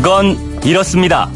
[0.00, 1.28] 그건 이렇습니다.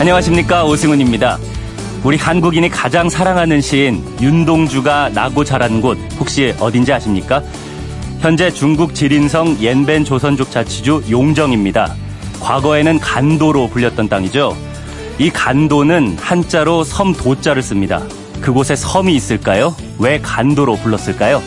[0.00, 1.38] 안녕하십니까 오승훈입니다.
[2.02, 7.40] 우리 한국인이 가장 사랑하는 시인 윤동주가 나고 자란 곳 혹시 어딘지 아십니까?
[8.18, 11.94] 현재 중국 지린성 옌벤 조선족 자치주 용정입니다.
[12.40, 14.56] 과거에는 간도로 불렸던 땅이죠.
[15.20, 18.02] 이 간도는 한자로 섬 도자를 씁니다.
[18.40, 19.76] 그곳에 섬이 있을까요?
[19.98, 21.42] 왜 간도로 불렀을까요?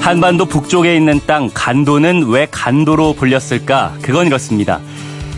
[0.00, 3.94] 한반도 북쪽에 있는 땅 간도는 왜 간도로 불렸을까?
[4.02, 4.78] 그건 이렇습니다.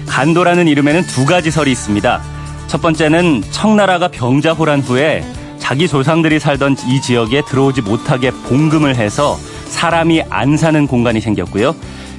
[0.06, 2.20] 간도라는 이름에는 두 가지 설이 있습니다.
[2.66, 5.24] 첫 번째는 청나라가 병자호란 후에
[5.58, 9.38] 자기 조상들이 살던 이 지역에 들어오지 못하게 봉금을 해서
[9.68, 11.74] 사람이 안 사는 공간이 생겼고요.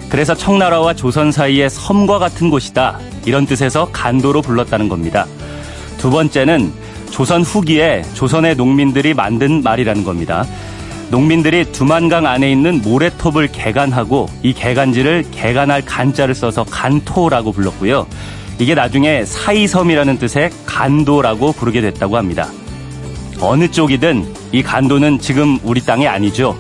[0.10, 3.00] 그래서 청나라와 조선 사이의 섬과 같은 곳이다.
[3.26, 5.28] 이런 뜻에서 간도로 불렀다는 겁니다.
[5.98, 6.72] 두 번째는
[7.12, 10.46] 조선 후기에 조선의 농민들이 만든 말이라는 겁니다.
[11.12, 18.08] 농민들이 두만강 안에 있는 모래톱을 개간하고 이 개간지를 개간할 간자를 써서 간토라고 불렀고요.
[18.60, 22.50] 이게 나중에 사이섬이라는 뜻의 간도라고 부르게 됐다고 합니다.
[23.42, 26.56] 어느 쪽이든 이 간도는 지금 우리 땅이 아니죠.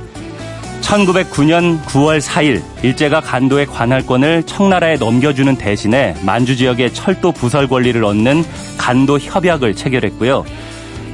[0.89, 8.43] 1909년 9월 4일 일제가 간도의 관할권을 청나라에 넘겨주는 대신에 만주 지역의 철도 부설 권리를 얻는
[8.79, 10.45] 간도 협약을 체결했고요.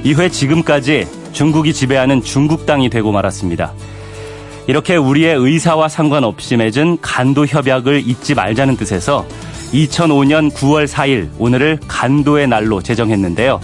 [0.06, 3.74] 이후에 지금까지 중국이 지배하는 중국 땅이 되고 말았습니다.
[4.68, 9.26] 이렇게 우리의 의사와 상관없이 맺은 간도 협약을 잊지 말자는 뜻에서
[9.74, 13.60] 2005년 9월 4일 오늘을 간도의 날로 제정했는데요.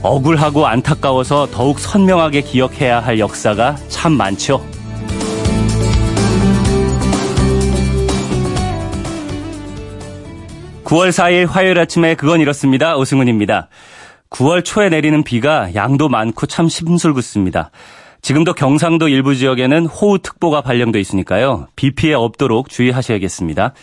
[0.00, 4.73] 억울하고 안타까워서 더욱 선명하게 기억해야 할 역사가 참 많죠.
[10.84, 13.68] (9월 4일) 화요일 아침에 그건 이렇습니다 오승훈입니다.
[14.30, 17.70] 9월 초에 내리는 비가 양도 많고 참 심술궂습니다.
[18.20, 21.68] 지금도 경상도 일부 지역에는 호우특보가 발령돼 있으니까요.
[21.76, 23.74] 비 피해 없도록 주의하셔야겠습니다.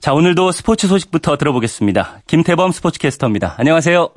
[0.00, 2.20] 자, 오늘도 스포츠 소식부터 들어보겠습니다.
[2.26, 3.54] 김태범 스포츠캐스터입니다.
[3.58, 4.08] 안녕하세요.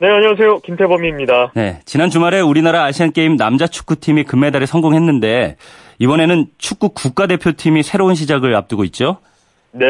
[0.00, 0.60] 네, 안녕하세요.
[0.60, 1.52] 김태범입니다.
[1.54, 5.56] 네, 지난 주말에 우리나라 아시안게임 남자 축구팀이 금메달에 성공했는데
[5.98, 9.18] 이번에는 축구 국가대표팀이 새로운 시작을 앞두고 있죠?
[9.72, 9.86] 네,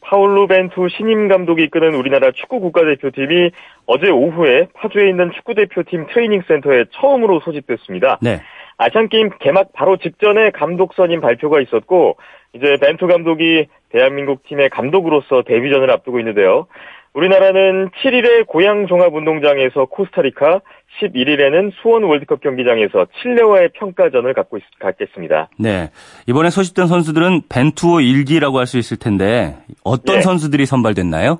[0.00, 3.50] 파울루 벤투 신임 감독이 이끄는 우리나라 축구 국가대표팀이
[3.86, 8.18] 어제 오후에 파주에 있는 축구대표팀 트레이닝 센터에 처음으로 소집됐습니다.
[8.22, 8.40] 네.
[8.76, 12.16] 아시안게임 개막 바로 직전에 감독 선임 발표가 있었고
[12.54, 16.66] 이제 벤투 감독이 대한민국 팀의 감독으로서 데뷔전을 앞두고 있는데요.
[17.14, 20.60] 우리나라는 7일에 고양 종합운동장에서 코스타리카,
[21.00, 25.48] 11일에는 수원 월드컵 경기장에서 칠레와의 평가전을 갖고 있, 갖겠습니다.
[25.58, 25.90] 네.
[26.26, 30.22] 이번에 소집된 선수들은 벤투어 일기라고 할 수 있을 텐데 어떤 네.
[30.22, 31.38] 선수들이 선발됐나요?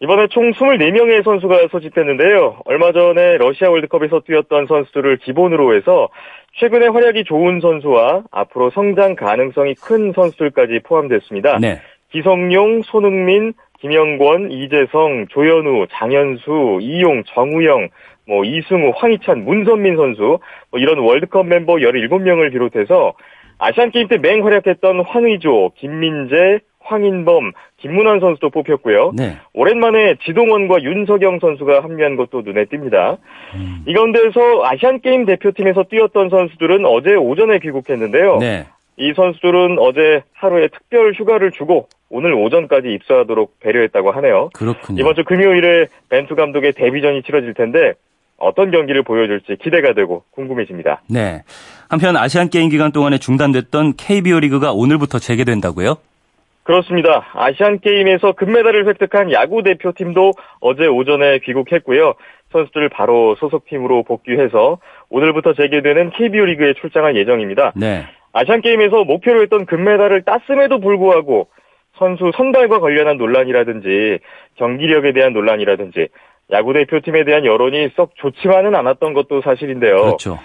[0.00, 2.56] 이번에 총 24명의 선수가 소집됐는데요.
[2.64, 6.08] 얼마 전에 러시아 월드컵에서 뛰었던 선수들을 기본으로 해서
[6.58, 11.58] 최근에 활약이 좋은 선수와 앞으로 성장 가능성이 큰 선수들까지 포함됐습니다.
[11.60, 11.80] 네.
[12.10, 17.88] 기성용, 손흥민, 김영권, 이재성, 조현우, 장현수, 이용, 정우영,
[18.28, 20.38] 뭐 이승우, 황희찬, 문선민 선수
[20.70, 23.14] 뭐 이런 월드컵 멤버 17명을 비롯해서
[23.58, 29.12] 아시안 게임 때 맹활약했던 황의조, 김민재, 황인범, 김문환 선수도 뽑혔고요.
[29.16, 29.36] 네.
[29.52, 33.18] 오랜만에 지동원과 윤석영 선수가 합류한 것도 눈에 띕니다.
[33.54, 33.84] 음.
[33.86, 38.38] 이 가운데서 아시안 게임 대표팀에서 뛰었던 선수들은 어제 오전에 귀국했는데요.
[38.38, 38.66] 네.
[38.96, 44.50] 이 선수들은 어제 하루에 특별 휴가를 주고 오늘 오전까지 입소하도록 배려했다고 하네요.
[44.52, 45.00] 그렇군요.
[45.00, 47.94] 이번 주 금요일에 벤투 감독의 데뷔전이 치러질 텐데
[48.36, 51.02] 어떤 경기를 보여줄지 기대가 되고 궁금해집니다.
[51.08, 51.42] 네.
[51.88, 55.96] 한편 아시안 게임 기간 동안에 중단됐던 KBO 리그가 오늘부터 재개된다고요?
[56.64, 57.28] 그렇습니다.
[57.34, 62.14] 아시안 게임에서 금메달을 획득한 야구 대표팀도 어제 오전에 귀국했고요.
[62.52, 64.78] 선수들 바로 소속팀으로 복귀해서
[65.08, 67.72] 오늘부터 재개되는 KBO 리그에 출장할 예정입니다.
[67.74, 68.06] 네.
[68.32, 71.48] 아시안 게임에서 목표로 했던 금메달을 땄음에도 불구하고
[71.98, 74.18] 선수 선발과 관련한 논란이라든지
[74.56, 76.08] 경기력에 대한 논란이라든지
[76.50, 79.96] 야구 대표팀에 대한 여론이 썩 좋지만은 않았던 것도 사실인데요.
[79.96, 80.38] 그렇죠.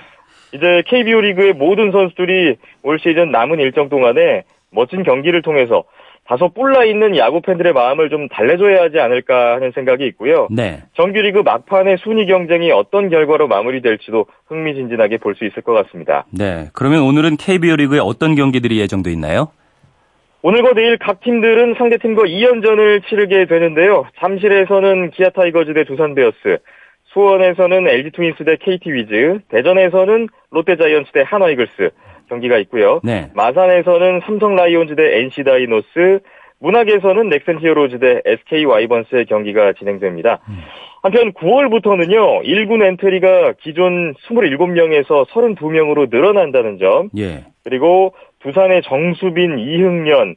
[0.54, 5.84] 이제 KBO 리그의 모든 선수들이 올 시즌 남은 일정 동안에 멋진 경기를 통해서
[6.28, 10.48] 다소 뿔나 있는 야구 팬들의 마음을 좀 달래줘야 하지 않을까 하는 생각이 있고요.
[10.52, 10.84] 네.
[10.96, 16.26] 정규리그 막판의 순위 경쟁이 어떤 결과로 마무리될지도 흥미진진하게 볼 수 있을 것 같습니다.
[16.32, 16.68] 네.
[16.74, 19.50] 그러면 오늘은 KBO 리그에 어떤 경기들이 예정돼 있나요?
[20.42, 24.06] 오늘과 내일 각 팀들은 상대 팀과 2연전을 치르게 되는데요.
[24.20, 26.58] 잠실에서는 기아 타이거즈 대 두산 베어스,
[27.14, 31.90] 수원에서는 LG 트윈스 대 KT 위즈, 대전에서는 롯데 자이언츠 대 한화 이글스,
[32.30, 33.00] 경기가 있고요.
[33.04, 33.30] 네.
[33.34, 36.20] 마산에서는 삼성 라이온즈 대 NC 다이노스,
[36.60, 40.40] 문학에서는 넥센 히어로즈 대 SK 와이번스의 경기가 진행됩니다.
[40.50, 40.60] 음.
[41.04, 47.46] 한편 9월부터는요, 1군 엔트리가 기존 27명에서 32명으로 늘어난다는 점, 예.
[47.64, 50.36] 그리고 두산의 정수빈, 이흥련,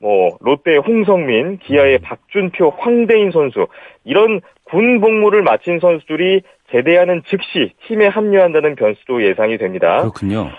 [0.00, 2.02] 뭐 롯데 홍성민, 기아의 음.
[2.02, 3.66] 박준표, 황대인 선수
[4.04, 9.98] 이런 군 복무를 마친 선수들이 제대하는 즉시 팀에 합류한다는 변수도 예상이 됩니다.
[9.98, 10.50] 그렇군요.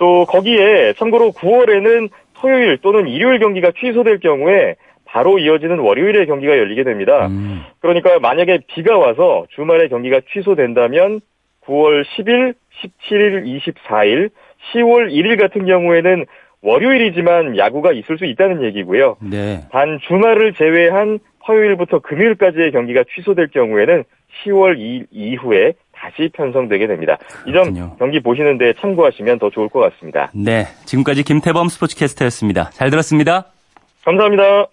[0.00, 6.84] 또 거기에 참고로 9월에는 토요일 또는 일요일 경기가 취소될 경우에 바로 이어지는 월요일에 경기가 열리게
[6.84, 7.26] 됩니다.
[7.26, 7.60] 음.
[7.80, 11.20] 그러니까 만약에 비가 와서 주말에 경기가 취소된다면
[11.66, 12.54] 9월 10일,
[13.10, 14.30] 17일, 24일,
[14.72, 16.24] 10월 1일 같은 경우에는
[16.62, 19.18] 월요일이지만 야구가 있을 수 있다는 얘기고요.
[19.20, 19.60] 네.
[19.70, 24.04] 단 주말을 제외한 화요일부터 금요일까지의 경기가 취소될 경우에는
[24.44, 27.18] 10월 2일 이후에 다시 편성되게 됩니다.
[27.46, 27.96] 이 점.
[27.98, 30.30] 경기 보시는데 참고하시면 더 좋을 것 같습니다.
[30.32, 30.66] 네.
[30.86, 32.70] 지금까지 김태범 스포츠캐스터였습니다.
[32.70, 33.46] 잘 들었습니다.
[34.04, 34.66] 감사합니다.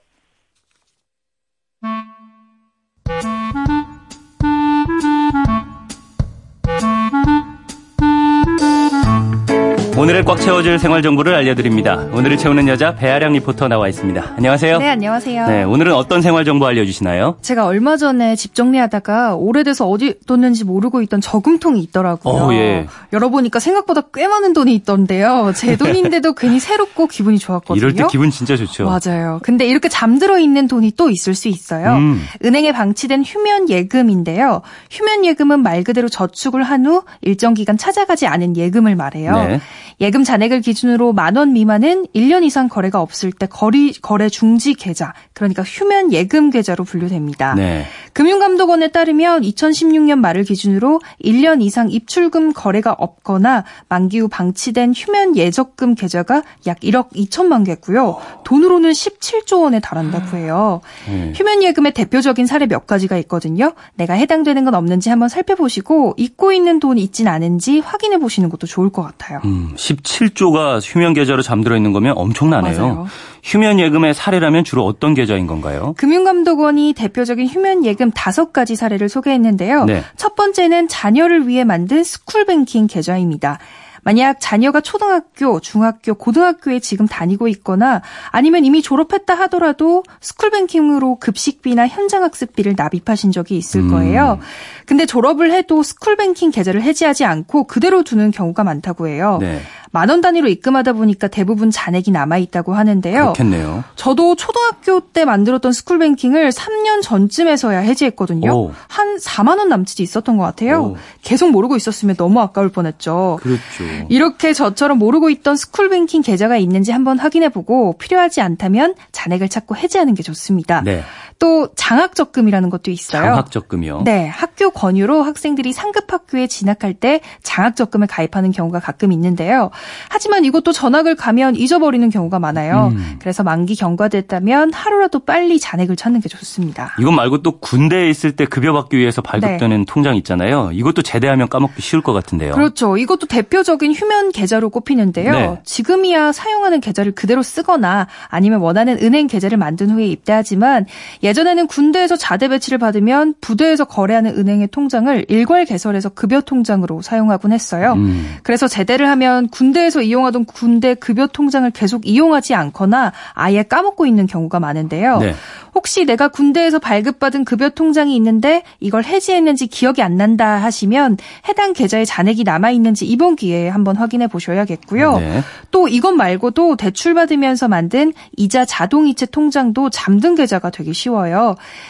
[9.97, 11.95] 오늘을 꽉 채워줄 생활 정보를 알려드립니다.
[12.13, 14.33] 오늘을 채우는 여자 배아량 리포터 나와 있습니다.
[14.38, 14.77] 안녕하세요.
[14.77, 15.47] 네, 안녕하세요.
[15.47, 17.38] 네, 오늘은 어떤 생활 정보 알려주시나요?
[17.41, 22.33] 제가 얼마 전에 집 정리하다가 오래돼서 어디 뒀는지 모르고 있던 저금통이 있더라고요.
[22.44, 22.85] 어, 예.
[23.11, 25.51] 열어보니까 생각보다 꽤 많은 돈이 있던데요.
[25.55, 27.77] 제 돈인데도 괜히 새롭고 기분이 좋았거든요.
[27.79, 28.85] 이럴 때 기분 진짜 좋죠.
[28.85, 29.39] 맞아요.
[29.41, 31.95] 근데 이렇게 잠들어 있는 돈이 또 있을 수 있어요.
[31.95, 32.23] 음.
[32.45, 34.61] 은행에 방치된 휴면 예금인데요.
[34.91, 39.33] 휴면 예금은 말 그대로 저축을 한 후 일정 기간 찾아가지 않은 예금을 말해요.
[39.47, 39.59] 네.
[39.99, 45.13] 예금 잔액을 기준으로 만 원 미만은 1년 이상 거래가 없을 때 거리, 거래 중지 계좌,
[45.33, 47.55] 그러니까 휴면 예금 계좌로 분류됩니다.
[47.55, 47.85] 네.
[48.17, 55.93] 금융감독원에 따르면 2016년 말을 기준으로 1년 이상 입출금 거래가 없거나 만기 후 방치된 휴면 예적금
[55.93, 58.17] 계좌가 약 1억 2천만 개고요.
[58.43, 60.81] 돈으로는 17조 원에 달한다고 해요.
[61.09, 61.31] 음.
[61.35, 63.73] 휴면 예금의 대표적인 사례 몇 가지가 있거든요.
[63.93, 68.89] 내가 해당되는 건 없는지 한번 살펴보시고 잊고 있는 돈이 있진 않은지 확인해 보시는 것도 좋을
[68.89, 69.41] 것 같아요.
[69.45, 72.79] 음, 17조가 휴면 계좌로 잠들어 있는 거면 엄청나네요.
[72.79, 73.07] 맞아요.
[73.47, 75.95] 휴면 예금의 사례라면 주로 어떤 계좌인 건가요?
[75.97, 79.85] 금융감독원이 대표적인 휴면 예금 다섯 가지 사례를 소개했는데요.
[79.85, 80.03] 네.
[80.17, 83.59] 첫 번째는 자녀를 위해 만든 스쿨뱅킹 계좌입니다.
[84.03, 88.01] 만약 자녀가 초등학교, 중학교, 고등학교에 지금 다니고 있거나
[88.31, 93.91] 아니면 이미 졸업했다 하더라도 스쿨뱅킹으로 급식비나 현장학습비를 납입하신 적이 있을 음.
[93.91, 94.39] 거예요.
[94.85, 99.39] 근데 졸업을 해도 스쿨뱅킹 계좌를 해지하지 않고 그대로 두는 경우가 많다고 해요.
[99.41, 99.61] 네.
[99.97, 103.33] 만 원 단위로 입금하다 보니까 대부분 잔액이 남아 있다고 하는데요.
[103.33, 103.83] 그렇겠네요.
[103.95, 108.51] 저도 초등학교 때 만들었던 스쿨뱅킹을 3년 전쯤에서야 해지했거든요.
[108.53, 108.71] 오.
[108.88, 110.81] 한 4만 원 남짓이 있었던 것 같아요.
[110.81, 110.97] 오.
[111.23, 113.39] 계속 모르고 있었으면 너무 아까울 뻔했죠.
[113.41, 113.61] 그렇죠.
[114.09, 120.23] 이렇게 저처럼 모르고 있던 스쿨뱅킹 계좌가 있는지 한번 확인해보고 필요하지 않다면 잔액을 찾고 해지하는 게
[120.23, 120.81] 좋습니다.
[120.85, 121.03] 네.
[121.39, 123.21] 또 장학 적금이라는 것도 있어요.
[123.21, 124.01] 장학 적금이요.
[124.05, 129.69] 네, 학교 권유로 학생들이 상급 학교에 진학할 때 장학 적금을 가입하는 경우가 가끔 있는데요.
[130.09, 132.91] 하지만 이것도 전학을 가면 잊어버리는 경우가 많아요.
[132.93, 133.17] 음.
[133.19, 136.95] 그래서 만기 경과됐다면 하루라도 빨리 잔액을 찾는 게 좋습니다.
[136.99, 140.71] 이건 말고 또 군대에 있을 때 급여 받기 위해서 발급되는 통장 있잖아요.
[140.73, 142.53] 이것도 제대하면 까먹기 쉬울 것 같은데요.
[142.53, 142.97] 그렇죠.
[142.97, 145.31] 이것도 대표적인 휴면 계좌로 꼽히는데요.
[145.31, 145.61] 네.
[145.63, 150.85] 지금이야 사용하는 계좌를 그대로 쓰거나 아니면 원하는 은행 계좌를 만든 후에 입대하지만
[151.27, 157.93] 예전에는 군대에서 자대 배치를 받으면 부대에서 거래하는 은행의 통장을 일괄 개설해서 급여 통장으로 사용하곤 했어요.
[157.93, 158.37] 음.
[158.43, 164.61] 그래서 제대를 하면 군대에서 이용하던 군대 급여 통장을 계속 이용하지 않거나 아예 까먹고 있는 경우가
[164.61, 165.19] 많은데요.
[165.19, 165.35] 네.
[165.75, 171.17] 혹시 내가 군대에서 발급받은 급여 통장이 있는데 이걸 해지했는지 기억이 안 난다 하시면
[171.47, 175.17] 해당 계좌에 잔액이 남아 있는지 이번 기회에 한번 확인해 보셔야겠고요.
[175.19, 175.41] 네.
[175.69, 181.17] 또 이것 말고도 대출 받으면서 만든 이자 자동이체 통장도 잠든 계좌가 되기 쉬워요.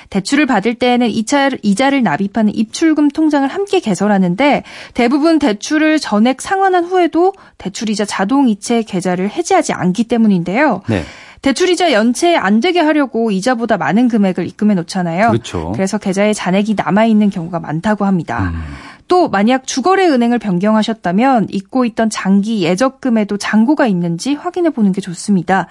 [0.09, 7.33] 대출을 받을 때에는 이자, 이자를 납입하는 입출금 통장을 함께 개설하는데 대부분 대출을 전액 상환한 후에도
[7.57, 10.81] 대출이자 자동이체 계좌를 해지하지 않기 때문인데요.
[10.87, 11.03] 네.
[11.41, 15.29] 대출이자 연체 안 되게 하려고 이자보다 많은 금액을 입금해 놓잖아요.
[15.29, 15.71] 그렇죠.
[15.73, 18.51] 그래서 계좌에 잔액이 남아 있는 경우가 많다고 합니다.
[18.53, 18.63] 음.
[19.07, 25.67] 또 만약 주거래 은행을 변경하셨다면 잊고 있던 장기 예적금에도 잔고가 있는지 확인해 보는 게 좋습니다.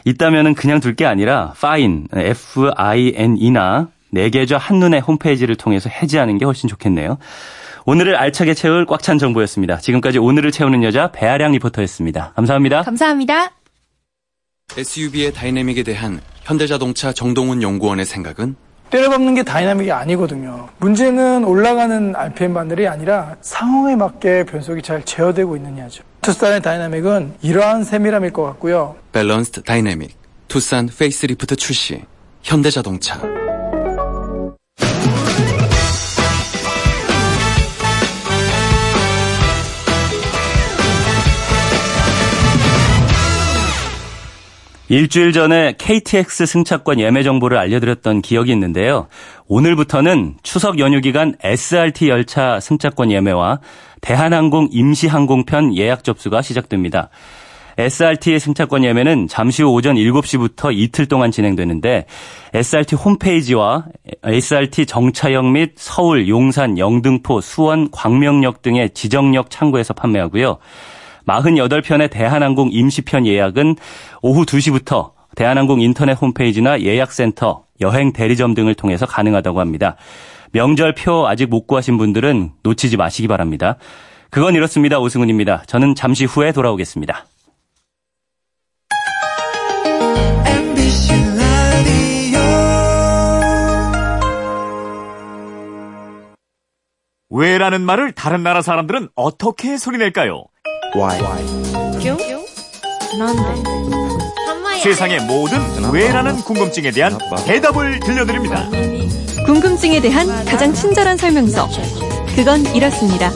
[0.05, 6.69] 있다면은 그냥 둘 게 아니라 fine, F-I-N-E나 내 계좌 한눈에 홈페이지를 통해서 해지하는 게 훨씬
[6.69, 7.19] 좋겠네요.
[7.85, 9.77] 오늘을 알차게 채울 꽉 찬 정보였습니다.
[9.79, 12.33] 지금까지 오늘을 채우는 여자 배아량 리포터였습니다.
[12.35, 12.83] 감사합니다.
[12.83, 13.53] 감사합니다.
[14.77, 18.57] SUV의 다이내믹에 대한 현대자동차 정동훈 연구원의 생각은
[18.89, 20.69] 때려박는 게 다이나믹이 아니거든요.
[20.79, 26.03] 문제는 올라가는 RPM 바늘이 아니라 상황에 맞게 변속이 잘 제어되고 있느냐죠.
[26.23, 28.97] 투싼의 다이나믹은 이러한 세밀함일 것 같고요.
[29.13, 30.17] balanced dynamic,
[30.49, 32.03] 투싼 페이스리프트 출시,
[32.43, 33.46] 현대자동차.
[44.89, 49.09] 일주일 전에 KTX 승차권 예매 정보를 알려드렸던 기억이 있는데요.
[49.49, 53.59] 오늘부터는 추석 연휴 기간 SRT 열차 승차권 예매와
[54.01, 57.11] 대한항공 임시항공편 예약 접수가 시작됩니다.
[57.79, 62.07] SRT 승차권 예매는 잠시 후 오전 7시부터 이틀 동안 진행되는데
[62.55, 63.87] SRT 홈페이지와
[64.23, 70.59] SRT 정차역 및 서울, 용산, 영등포, 수원, 광명역 등의 지정역 창구에서 판매하고요.
[71.27, 73.77] 48편의 대한항공 임시편 예약은
[74.23, 79.97] 오후 2시부터 대한항공 인터넷 홈페이지나 예약센터, 여행 대리점 등을 통해서 가능하다고 합니다.
[80.53, 83.77] 명절표 아직 못 구하신 분들은 놓치지 마시기 바랍니다.
[84.31, 84.99] 그건 이렇습니다.
[84.99, 85.65] 오승훈입니다.
[85.67, 87.27] 저는 잠시 후에 돌아오겠습니다.
[97.29, 100.45] 왜라는 말을 다른 나라 사람들은 어떻게 소리낼까요?
[100.97, 101.19] Why?
[102.03, 102.17] 교?
[103.19, 104.83] 난데.
[104.83, 105.61] 세상의 모든
[105.93, 108.67] 왜라는 궁금증에 대한 대답을 들려드립니다.
[109.45, 111.69] 궁금증에 대한 가장 친절한 설명서.
[112.35, 113.31] 그건 이렇습니다.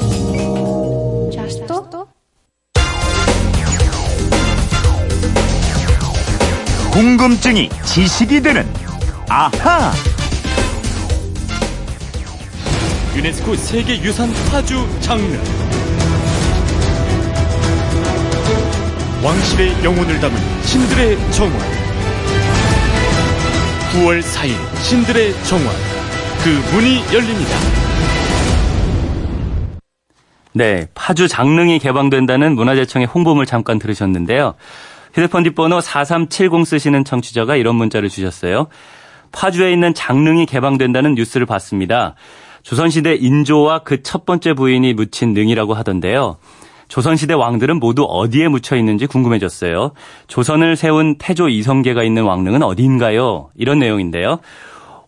[6.91, 8.67] 궁금증이 지식이 되는
[9.29, 9.93] 아하.
[13.15, 15.70] 유네스코 세계 유산 파주 장르.
[19.23, 21.59] 왕실의 영혼을 담은 신들의 정원
[23.93, 25.67] 9월 4일 신들의 정원
[26.43, 27.51] 그 문이 열립니다.
[30.53, 34.55] 네, 파주 장릉이 개방된다는 문화재청의 홍보물 잠깐 들으셨는데요.
[35.13, 38.69] 휴대폰 뒷번호 4370 쓰시는 청취자가 이런 문자를 주셨어요.
[39.33, 42.15] 파주에 있는 장릉이 개방된다는 뉴스를 봤습니다.
[42.63, 46.39] 조선시대 인조와 그 첫 번째 부인이 묻힌 능이라고 하던데요.
[46.91, 49.93] 조선시대 왕들은 모두 어디에 묻혀 있는지 궁금해졌어요.
[50.27, 53.51] 조선을 세운 태조 이성계가 있는 왕릉은 어디인가요?
[53.57, 54.41] 이런 내용인데요.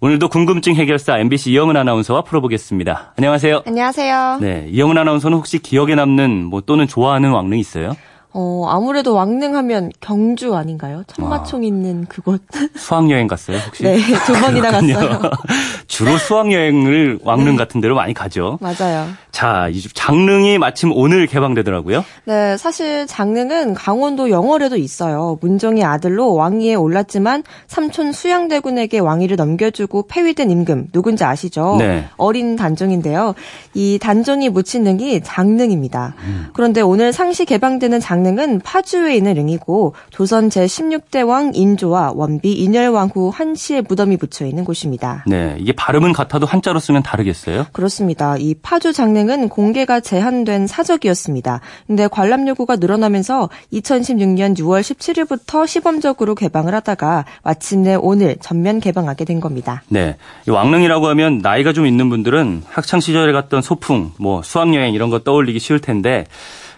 [0.01, 3.15] 오늘도 궁금증 해결사 MBC 이영은 아나운서와 풀어보겠습니다.
[3.19, 3.62] 안녕하세요.
[3.67, 4.39] 안녕하세요.
[4.41, 7.97] 네, 이영은 아나운서는 혹시 기억에 남는 뭐 또는 좋아하는 왕릉 있어요?
[8.35, 11.03] 어, 아무래도 왕릉하면 경주 아닌가요?
[11.07, 12.41] 천마총 아, 있는 그곳.
[12.77, 13.83] 수학여행 갔어요, 혹시?
[13.83, 15.21] 네, 두 번이나 갔어요.
[15.87, 17.57] 주로 수학여행을 왕릉 네.
[17.59, 18.59] 같은 데로 많이 가죠.
[18.62, 19.09] 맞아요.
[19.31, 22.05] 자, 이 장릉이 마침 오늘 개방되더라고요.
[22.25, 25.37] 네, 사실 장릉은 강원도 영월에도 있어요.
[25.43, 31.77] 문종의 아들로 왕위에 올랐지만 삼촌 수양대군에게 왕위를 넘겨주고 폐위된 임금 누군지 아시죠?
[31.79, 32.07] 네.
[32.17, 33.35] 어린 단종인데요.
[33.75, 36.15] 이 단종이 묻힌 능이 장릉입니다.
[36.25, 36.47] 음.
[36.55, 43.11] 그런데 오늘 상시 개방되는 장 강릉은 파주에 있는 릉이고 조선 제16대 왕 인조와 원비 인열왕
[43.12, 45.25] 후 한시의 무덤이 붙여 있는 곳입니다.
[45.26, 47.67] 네, 이게 발음은 같아도 한자로 쓰면 다르겠어요?
[47.73, 48.37] 그렇습니다.
[48.38, 51.61] 이 파주 장릉은 공개가 제한된 사적이었습니다.
[51.88, 59.41] 근데 관람 요구가 늘어나면서 2016년 6월 17일부터 시범적으로 개방을 하다가 마침내 오늘 전면 개방하게 된
[59.41, 59.83] 겁니다.
[59.88, 65.19] 네, 왕릉이라고 하면 나이가 좀 있는 분들은 학창 시절에 갔던 소풍, 뭐 수학여행 이런 거
[65.19, 66.26] 떠올리기 쉬울 텐데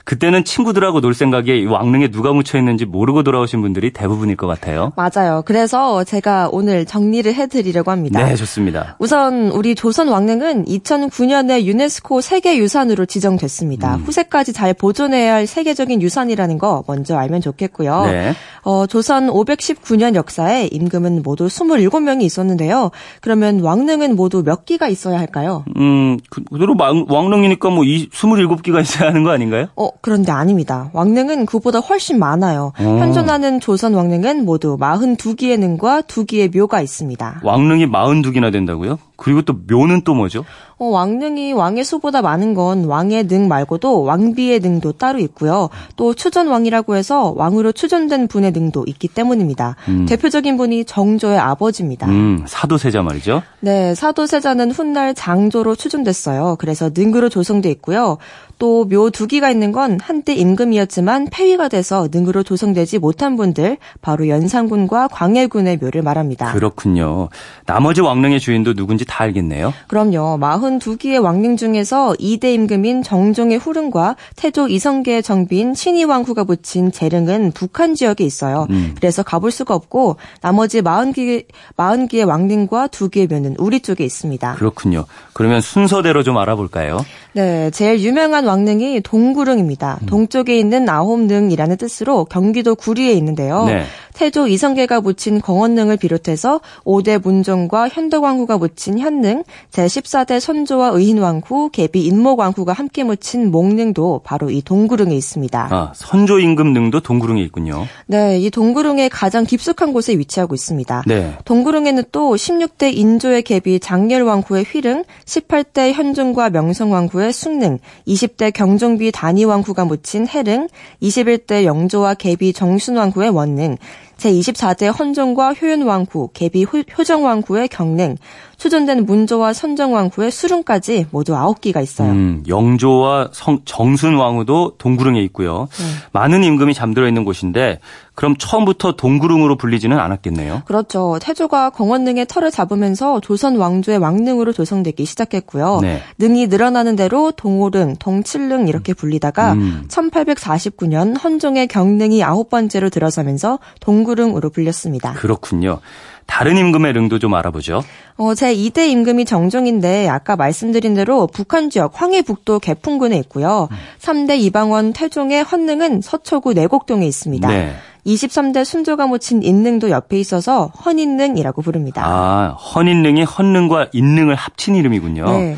[0.04, 4.92] 그때는 친구들하고 놀 생각에 왕릉에 누가 묻혀 있는지 모르고 돌아오신 분들이 대부분일 것 같아요.
[4.96, 5.42] 맞아요.
[5.46, 8.22] 그래서 제가 오늘 정리를 해드리려고 합니다.
[8.22, 8.96] 네, 좋습니다.
[8.98, 13.96] 우선 우리 조선 왕릉은 2009년에 유네스코 세계유산으로 지정됐습니다.
[13.96, 14.00] 음.
[14.02, 18.04] 후세까지 잘 보존해야 할 세계적인 유산이라는 거 먼저 알면 좋겠고요.
[18.04, 18.34] 네.
[18.62, 22.90] 어, 조선 519년 역사에 임금은 모두 27명이 있었는데요.
[23.20, 25.64] 그러면 왕릉은 모두 몇 기가 있어야 할까요?
[25.76, 29.68] 음, 그, 그대로 왕릉이니까 뭐 27기가 있어야 하는 거 아닌가요?
[29.76, 30.90] 어, 그런데 아닙니다.
[30.92, 32.72] 왕릉은 그보다 훨씬 많아요.
[32.80, 32.84] 오.
[32.84, 32.98] 어.
[32.98, 37.40] 현존하는 조선 왕릉은 모두 42기의 능과 2기의 묘가 있습니다.
[37.42, 38.98] 왕릉이 42기나 된다고요?
[39.16, 40.44] 그리고 또 묘는 또 뭐죠?
[40.76, 45.70] 어, 왕릉이 왕의 수보다 많은 건 왕의 능 말고도 왕비의 능도 따로 있고요.
[45.96, 49.76] 또 추전왕이라고 해서 왕으로 추전된 분의 능도 있기 때문입니다.
[49.88, 50.06] 음.
[50.06, 52.08] 대표적인 분이 정조의 아버지입니다.
[52.08, 53.42] 음, 사도세자 말이죠?
[53.60, 56.56] 네, 사도세자는 훗날 장조로 추정됐어요.
[56.58, 58.18] 그래서 능으로 조성돼 있고요.
[58.58, 64.28] 또 묘 두 기가 있는 건 한때 임금이었지만 폐위가 돼서 능으로 조성되지 못한 분들 바로
[64.28, 66.52] 연산군과 광해군의 묘를 말합니다.
[66.52, 67.28] 그렇군요.
[67.66, 69.72] 나머지 왕릉의 주인도 누군지 다 알겠네요.
[69.88, 70.38] 그럼요.
[70.38, 78.24] 42기의 왕릉 중에서 2대 임금인 정종의 후릉과 태조 이성계의 정비인 신의왕후가 붙인 재릉은 북한 지역에
[78.24, 78.66] 있어요.
[78.70, 78.94] 음.
[78.96, 84.54] 그래서 가볼 수가 없고 나머지 40기, 40기의 왕릉과 2기의 묘는 우리 쪽에 있습니다.
[84.54, 85.06] 그렇군요.
[85.32, 87.04] 그러면 순서대로 좀 알아볼까요?
[87.32, 89.98] 네, 제일 유명한 왕릉이 동구릉입니다.
[90.02, 90.06] 음.
[90.06, 93.64] 동쪽에 있는 아홉릉이라는 뜻으로 경기도 구리에 있는데요.
[93.64, 93.84] 네.
[94.14, 102.72] 태조 이성계가 붙인 광원릉을 비롯해서 5대 문종과 현덕왕후가 붙인 현릉, 제14대 선조와 의인왕후, 계비 인목왕후가
[102.72, 105.68] 함께 묻힌 목릉도 바로 이 동구릉에 있습니다.
[105.70, 107.86] 아, 선조 임금릉도 동구릉에 있군요.
[108.06, 111.04] 네, 이 동구릉의 가장 깊숙한 곳에 위치하고 있습니다.
[111.06, 111.34] 네.
[111.44, 120.26] 동구릉에는 또 16대 인조의 계비 장렬왕후의 휘릉, 18대 현종과 명성왕후의 숭릉, 20대 경종비 단위왕후가 묻힌
[120.26, 120.68] 해릉,
[121.02, 123.76] 21대 영조와 계비 정순왕후의 원릉,
[124.24, 126.64] 제24대 헌정과 효윤왕후, 계비
[126.96, 128.16] 효정왕후의 경릉,
[128.56, 132.10] 추전된 문조와 선정왕후의 수릉까지 모두 9기가 있어요.
[132.10, 135.68] 음, 영조와 성, 정순왕후도 동구릉에 있고요.
[135.72, 135.84] 네.
[136.12, 137.80] 많은 임금이 잠들어 있는 곳인데
[138.14, 140.62] 그럼 처음부터 동구릉으로 불리지는 않았겠네요.
[140.66, 141.18] 그렇죠.
[141.20, 145.80] 태조가 광원릉의 털을 잡으면서 조선 왕조의 왕릉으로 조성되기 시작했고요.
[145.82, 146.00] 네.
[146.18, 149.84] 능이 늘어나는 대로 동호릉, 동칠릉 이렇게 불리다가 음.
[149.88, 155.14] 1849년 헌종의 경릉이 아홉 번째로 들어서면서 동구릉으로 불렸습니다.
[155.14, 155.80] 그렇군요.
[156.26, 157.82] 다른 임금의 릉도 좀 알아보죠.
[158.16, 163.68] 어, 제 2대 임금이 정종인데 아까 말씀드린 대로 북한 지역 황해북도 개풍군에 있고요.
[163.70, 163.76] 음.
[164.00, 167.48] 3대 이방원 태종의 헌릉은 서초구 내곡동에 있습니다.
[167.48, 167.74] 네.
[168.06, 172.02] 23대 순조가 묻힌 인릉도 옆에 있어서 헌인릉이라고 부릅니다.
[172.04, 175.24] 아, 헌인릉이 헌릉과 인릉을 합친 이름이군요.
[175.24, 175.56] 네.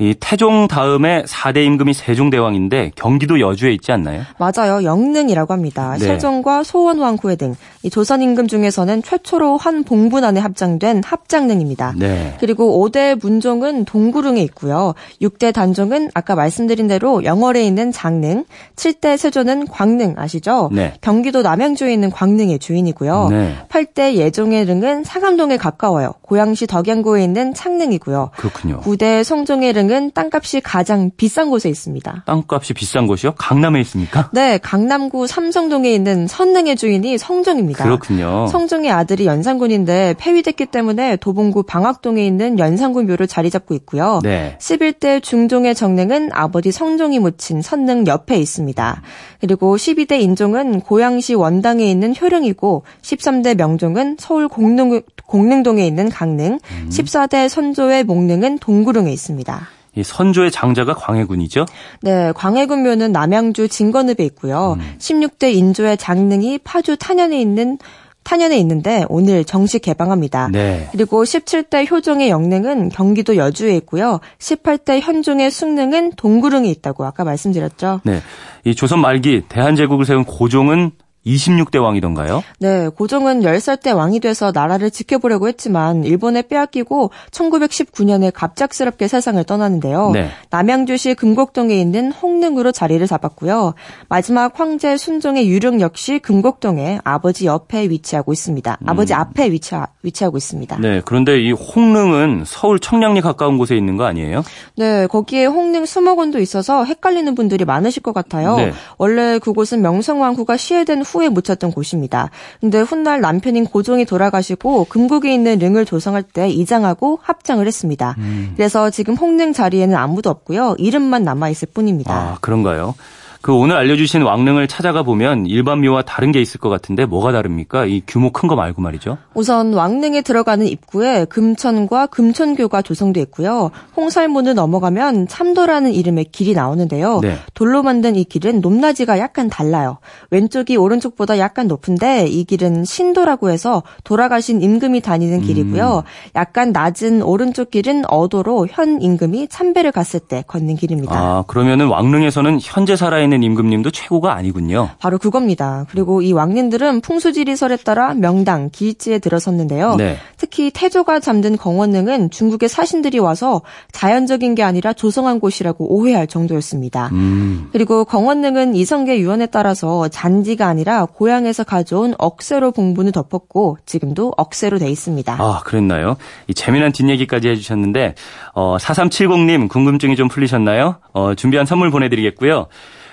[0.00, 4.22] 이 태종 다음에 4대 임금이 세종대왕인데 경기도 여주에 있지 않나요?
[4.38, 4.84] 맞아요.
[4.84, 5.96] 영릉이라고 합니다.
[5.98, 6.06] 네.
[6.06, 7.56] 세종과 소원왕후의 등
[7.90, 11.94] 조선 임금 중에서는 최초로 한 봉분 안에 합장된 합장릉입니다.
[11.96, 12.36] 네.
[12.38, 14.94] 그리고 5대 문종은 동구릉에 있고요.
[15.20, 18.44] 6대 단종은 아까 말씀드린 대로 영월에 있는 장릉,
[18.76, 20.70] 7대 세조는 광릉 아시죠?
[20.72, 20.94] 네.
[21.00, 23.28] 경기도 남양주에 있는 광릉의 주인이고요.
[23.30, 23.56] 네.
[23.68, 26.12] 8대 예종의 릉은 상암동에 가까워요.
[26.22, 28.30] 고양시 덕양구에 있는 창릉이고요.
[28.36, 28.80] 그렇군요.
[28.82, 32.24] 9대 성종의 릉 동구릉은 땅값이 가장 비싼 곳에 있습니다.
[32.26, 33.34] 땅값이 비싼 곳이요?
[33.36, 34.30] 강남에 있습니까?
[34.32, 37.84] 네, 강남구 삼성동에 있는 선릉의 주인이 성종입니다.
[37.84, 38.46] 그렇군요.
[38.48, 44.20] 성종의 아들이 연산군인데 폐위됐기 때문에 도봉구 방학동에 있는 연산군 묘를 자리 잡고 있고요.
[44.22, 44.56] 네.
[44.60, 49.02] 11대 중종의 정릉은 아버지 성종이 묻힌 선릉 옆에 있습니다.
[49.40, 56.88] 그리고 12대 인종은 고양시 원당에 있는 효령이고 13대 명종은 서울 공릉, 공릉동에 있는 강릉, 음.
[56.90, 59.77] 14대 선조의 목릉은 동구릉에 있습니다.
[59.98, 61.66] 이 선조의 장자가 광해군이죠?
[62.02, 64.76] 네, 광해군 묘는 남양주 진건읍에 있고요.
[64.78, 64.94] 음.
[64.98, 67.78] 16대 인조의 장릉이 파주 탄현에 있는
[68.22, 70.50] 탄현에 있는데 오늘 정식 개방합니다.
[70.52, 70.86] 네.
[70.92, 74.20] 그리고 17대 효종의 영릉은 경기도 여주에 있고요.
[74.38, 78.02] 18대 현종의 숭릉은 동구릉에 있다고 아까 말씀드렸죠.
[78.04, 78.20] 네.
[78.64, 80.90] 이 조선 말기 대한제국을 세운 고종은
[81.34, 82.42] 26대 왕이던가요?
[82.58, 90.10] 네, 고종은 10살 때 왕이 돼서 나라를 지켜보려고 했지만 일본에 빼앗기고 1919년에 갑작스럽게 세상을 떠나는데요.
[90.12, 90.30] 네.
[90.50, 93.74] 남양주시 금곡동에 있는 홍릉으로 자리를 잡았고요.
[94.08, 98.78] 마지막 황제 순종의 유령 역시 금곡동에 아버지 옆에 위치하고 있습니다.
[98.80, 98.88] 음.
[98.88, 100.78] 아버지 앞에 위치, 위치하고 있습니다.
[100.78, 104.42] 네, 그런데 이 홍릉은 서울 청량리 가까운 곳에 있는 거 아니에요?
[104.76, 108.56] 네, 거기에 홍릉 수목원도 있어서 헷갈리는 분들이 많으실 것 같아요.
[108.56, 108.72] 네.
[108.96, 112.30] 원래 그곳은 명성왕후가 시해된 후에 묻혔던 곳입니다.
[112.60, 118.14] 근데 훗날 남편인 고종이 돌아가시고 금국에 있는 릉을 조성할 때 이장하고 합장을 했습니다.
[118.18, 118.52] 음.
[118.56, 120.76] 그래서 지금 홍릉 자리에는 아무도 없고요.
[120.78, 122.14] 이름만 남아 있을 뿐입니다.
[122.14, 122.94] 아, 그런가요?
[123.40, 127.84] 그 오늘 알려주신 왕릉을 찾아가 보면 일반 묘와 다른 게 있을 것 같은데 뭐가 다릅니까?
[127.86, 129.18] 이 규모 큰 거 말고 말이죠.
[129.34, 133.70] 우선 왕릉에 들어가는 입구에 금천과 금천교가 조성돼 있고요.
[133.96, 137.20] 홍살문을 넘어가면 참도라는 이름의 길이 나오는데요.
[137.22, 137.36] 네.
[137.54, 139.98] 돌로 만든 이 길은 높낮이가 약간 달라요.
[140.30, 146.04] 왼쪽이 오른쪽보다 약간 높은데 이 길은 신도라고 해서 돌아가신 임금이 다니는 길이고요.
[146.04, 146.30] 음.
[146.34, 151.14] 약간 낮은 오른쪽 길은 어도로 현 임금이 참배를 갔을 때 걷는 길입니다.
[151.14, 154.90] 아 그러면은 왕릉에서는 현재 살아 있는 임금님도 최고가 아니군요.
[154.98, 155.86] 바로 그겁니다.
[155.90, 159.96] 그리고 이 왕님들은 풍수지리설에 따라 명당, 기지에 들어섰는데요.
[159.96, 160.16] 네.
[160.36, 163.62] 특히 태조가 잠든 경원릉은 중국의 사신들이 와서
[163.92, 167.08] 자연적인 게 아니라 조성한 곳이라고 오해할 정도였습니다.
[167.12, 167.68] 음.
[167.72, 174.90] 그리고 경원릉은 이성계 유언에 따라서 잔디가 아니라 고향에서 가져온 억새로 봉분을 덮었고 지금도 억새로 돼
[174.90, 175.36] 있습니다.
[175.38, 176.16] 아, 그랬나요?
[176.46, 178.14] 이 재미난 뒷얘기까지 해주셨는데
[178.54, 180.96] 어, 4370님 궁금증이 좀 풀리셨나요?
[181.12, 182.66] 어, 준비한 선물 보내드리겠고요.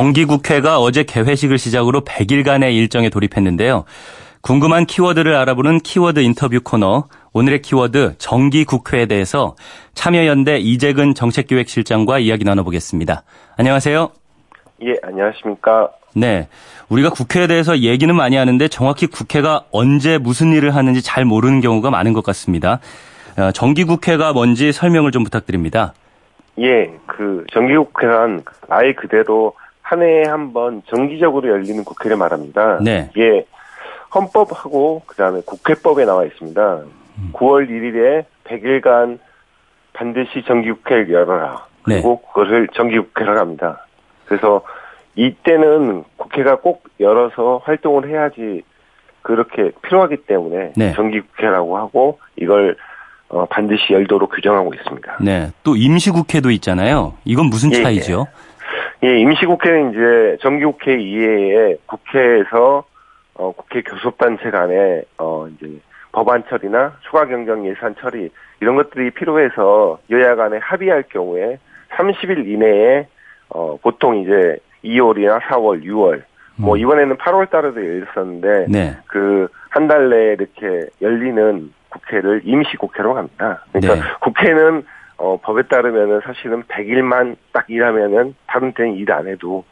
[0.00, 3.84] 정기국회가 어제 개회식을 시작으로 100일간의 일정에 돌입했는데요.
[4.40, 9.56] 궁금한 키워드를 알아보는 키워드 인터뷰 코너 오늘의 키워드 정기국회에 대해서
[9.92, 13.24] 참여연대 이재근 정책기획실장과 이야기 나눠보겠습니다.
[13.58, 14.10] 안녕하세요.
[14.84, 15.90] 예, 안녕하십니까.
[16.16, 16.48] 네.
[16.88, 21.90] 우리가 국회에 대해서 얘기는 많이 하는데 정확히 국회가 언제 무슨 일을 하는지 잘 모르는 경우가
[21.90, 22.80] 많은 것 같습니다.
[23.36, 25.92] 어, 정기국회가 뭔지 설명을 좀 부탁드립니다.
[26.58, 29.52] 예, 그 정기국회란 말 그대로
[29.90, 32.78] 한 해에 한 번 정기적으로 열리는 국회를 말합니다.
[32.80, 33.10] 네.
[33.10, 33.44] 이게
[34.14, 36.74] 헌법하고 그다음에 국회법에 나와 있습니다.
[37.18, 37.30] 음.
[37.32, 39.18] 9월 1일에 100일간
[39.92, 41.66] 반드시 정기국회를 열어라.
[41.82, 42.28] 그리고 네.
[42.32, 43.84] 그것을 정기국회라고 합니다.
[44.26, 44.62] 그래서
[45.16, 48.62] 이때는 국회가 꼭 열어서 활동을 해야지
[49.22, 50.92] 그렇게 필요하기 때문에 네.
[50.92, 52.76] 정기국회라고 하고 이걸
[53.28, 55.16] 어, 반드시 열도록 규정하고 있습니다.
[55.20, 55.50] 네.
[55.64, 57.14] 또 임시국회도 있잖아요.
[57.24, 58.26] 이건 무슨 예, 차이죠?
[58.28, 58.49] 예.
[59.02, 62.84] 예, 임시국회는 이제 정기국회 이외에 국회에서
[63.34, 65.80] 어, 국회 교섭단체 간에 어, 이제
[66.12, 71.58] 법안 처리나 추가 경정 예산 처리 이런 것들이 필요해서 여야 간에 합의할 경우에
[71.96, 73.06] 30일 이내에
[73.48, 76.22] 어, 보통 이제 2월이나 4월, 6월
[76.56, 76.78] 뭐 음.
[76.80, 78.96] 이번에는 8월 달에도 열렸었는데 네.
[79.06, 83.64] 그한 달 내에 이렇게 열리는 국회를 임시 국회로 갑니다.
[83.72, 84.00] 그러니까 네.
[84.20, 84.84] 국회는
[85.20, 89.64] 어, 법에 따르면은 사실은 100일만 딱 일하면은 다른 때는 일 안 해도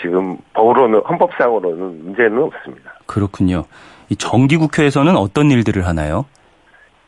[0.00, 2.92] 지금 법으로는 헌법상으로는 문제는 없습니다.
[3.06, 3.64] 그렇군요.
[4.10, 6.26] 이 정기국회에서는 어떤 일들을 하나요?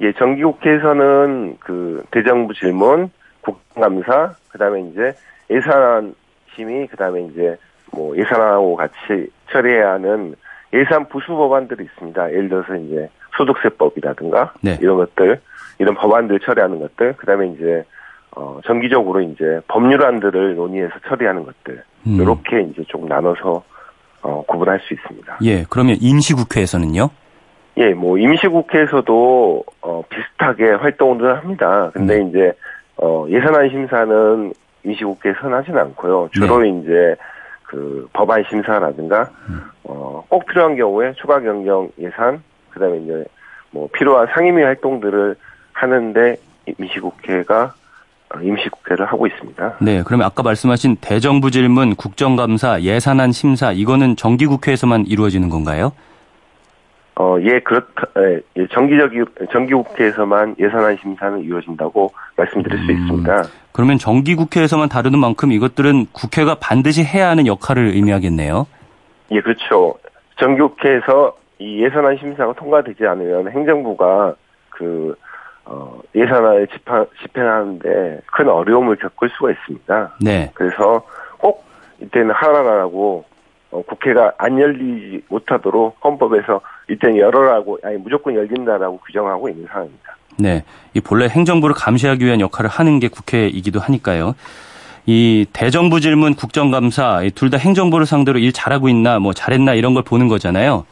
[0.01, 3.11] 예, 정기국회에서는 그 대정부 질문,
[3.43, 5.13] 국감사, 그다음에 이제
[5.51, 6.15] 예산
[6.55, 7.57] 심의, 그다음에 이제
[7.93, 10.35] 뭐 예산하고 같이 처리해야 하는
[10.73, 12.31] 예산 부수 법안들이 있습니다.
[12.33, 14.79] 예를 들어서 이제 소득세법이라든가 네.
[14.81, 15.41] 이런 것들,
[15.79, 17.85] 이런 법안들 처리하는 것들, 그다음에 이제
[18.37, 22.19] 어 정기적으로 이제 법률안들을 논의해서 처리하는 것들 음.
[22.21, 23.63] 이렇게 이제 좀 나눠서
[24.23, 25.39] 어 구분할 수 있습니다.
[25.43, 27.11] 예, 그러면 임시국회에서는요?
[27.77, 31.91] 예, 뭐 임시국회에서도 어 비슷하게 활동을 합니다.
[31.95, 32.29] 근데 음.
[32.29, 32.53] 이제
[32.97, 34.53] 어 예산안 심사는
[34.85, 36.29] 임시국회에서는 하진 않고요.
[36.33, 36.69] 주로 네.
[36.71, 37.17] 이제
[37.65, 39.63] 그 법안 심사라든가 음.
[39.85, 43.25] 어 꼭 필요한 경우에 추가 경정 예산 그다음에 이제
[43.71, 45.37] 뭐 필요한 상임위 활동들을
[45.75, 46.37] 하는데
[46.79, 47.75] 임시국회가
[48.43, 49.77] 임시국회를 하고 있습니다.
[49.81, 55.93] 네, 그러면 아까 말씀하신 대정부 질문, 국정감사, 예산안 심사 이거는 정기국회에서만 이루어지는 건가요?
[57.17, 63.43] 어, 예, 그렇다, 예, 정기적이, 정기국회에서만 예산안 심사는 이루어진다고 말씀드릴 수 음, 있습니다.
[63.71, 68.67] 그러면 정기국회에서만 다루는 만큼 이것들은 국회가 반드시 해야 하는 역할을 의미하겠네요.
[69.31, 69.95] 예, 그렇죠.
[70.41, 74.35] 정기국회에서 이 예산안 심사가 통과되지 않으면 행정부가
[74.71, 75.15] 그,
[75.67, 80.17] 어, 예산안을 집행, 집행하는데 큰 어려움을 겪을 수가 있습니다.
[80.21, 80.51] 네.
[80.55, 81.03] 그래서
[81.39, 81.65] 꼭
[82.01, 83.25] 이때는 하라라고
[83.71, 90.17] 어, 국회가 안 열리지 못하도록 헌법에서 이때는 열어라고 아니 무조건 열린다라고 규정하고 있는 상황입니다.
[90.37, 94.35] 네, 이 본래 행정부를 감시하기 위한 역할을 하는 게 국회이기도 하니까요.
[95.07, 100.03] 이 대정부 질문, 국정감사 둘 다 행정부를 상대로 일 잘하고 있나, 뭐 잘했나 이런 걸
[100.03, 100.87] 보는 거잖아요.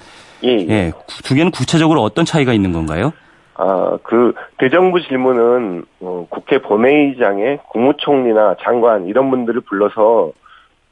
[0.45, 0.67] 예, 예.
[0.69, 0.93] 예.
[1.25, 3.13] 두 개는 구체적으로 어떤 차이가 있는 건가요?
[3.55, 10.33] 아, 그 대정부 질문은 어, 국회 본회의장에 국무총리나 장관 이런 분들을 불러서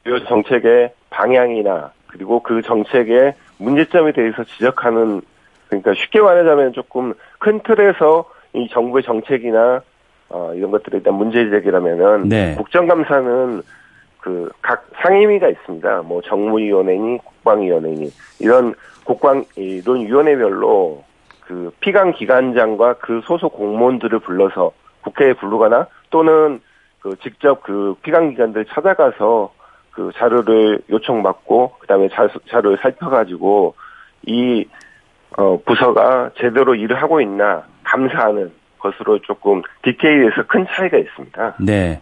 [0.05, 5.21] 이 정책의 방향이나 그리고 그 정책의 문제점에 대해서 지적하는
[5.67, 9.81] 그러니까 쉽게 말하자면 조금 큰 틀에서 이 정부의 정책이나
[10.29, 12.55] 어, 이런 것들에 대한 문제 제기라면은 네.
[12.55, 13.61] 국정감사는
[14.19, 16.03] 그 각 상임위가 있습니다.
[16.03, 21.03] 뭐 정무위원회니 국방위원회니 이런 국방 이런 위원회별로
[21.41, 26.61] 그 피감 기관장과 그 소속 공무원들을 불러서 국회에 부르거나 또는
[26.99, 29.51] 그 직접 그 피감 기관들 찾아가서
[29.91, 33.75] 그 자료를 요청받고 그다음에 자, 자료를 살펴가지고
[34.25, 34.65] 이
[35.37, 41.55] 어, 부서가 제대로 일을 하고 있나 감사하는 것으로 조금 디테일에서 큰 차이가 있습니다.
[41.59, 42.01] 네.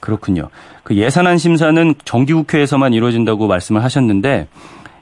[0.00, 0.50] 그렇군요.
[0.84, 4.46] 그 예산안 심사는 정기국회에서만 이루어진다고 말씀을 하셨는데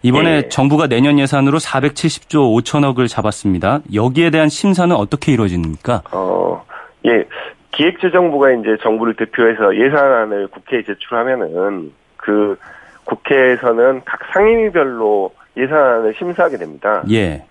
[0.04, 0.48] 이번에 네.
[0.50, 3.80] 정부가 내년 예산으로 470조 5천억을 잡았습니다.
[3.94, 6.02] 여기에 대한 심사는 어떻게 이루어집니까?
[6.12, 6.62] 어,
[7.06, 7.24] 예.
[7.72, 12.58] 기획재정부가 이제 정부를 대표해서 예산안을 국회에 제출하면은 그
[13.04, 17.02] 국회에서는 각 상임위별로 예산안을 심사하게 됩니다.
[17.10, 17.42] 예.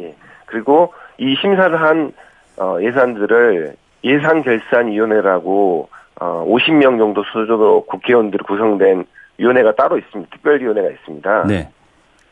[0.00, 0.14] 예.
[0.46, 2.12] 그리고 이 심사를 한
[2.58, 5.88] 어, 예산들을 예산결산위원회라고
[6.20, 9.04] 어, 50명 정도 수준으로 국회의원들이 구성된
[9.38, 10.30] 위원회가 따로 있습니다.
[10.32, 11.44] 특별위원회가 있습니다.
[11.46, 11.70] 네.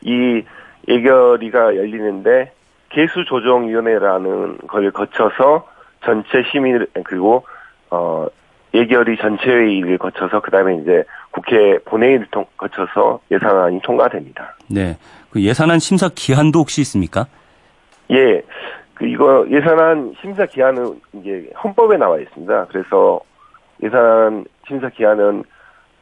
[0.01, 0.43] 이
[0.87, 2.51] 예결위가 열리는데
[2.89, 5.67] 개수 조정 위원회라는 걸 거쳐서
[6.03, 7.45] 전체 시민 그리고
[7.89, 8.27] 어
[8.73, 14.55] 예결위 전체 회의를 거쳐서 그다음에 이제 국회 본회의를 통, 거쳐서 예산안이 통과됩니다.
[14.69, 14.97] 네.
[15.29, 17.25] 그 예산안 심사 기한도 혹시 있습니까?
[18.11, 18.41] 예.
[18.93, 22.67] 그 이거 예산안 심사 기한은 이제 헌법에 나와 있습니다.
[22.69, 23.19] 그래서
[23.83, 25.43] 예산 심사 기한은